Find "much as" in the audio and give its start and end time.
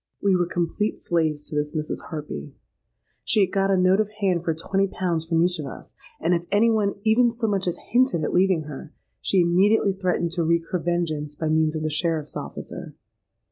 7.47-7.77